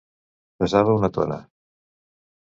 [0.61, 1.37] Pesava una tona.